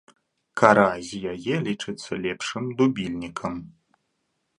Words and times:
Кара 0.59 0.85
з 1.09 1.19
яе 1.33 1.55
лічыцца 1.67 2.11
лепшым 2.23 2.65
дубільнікам. 2.81 3.55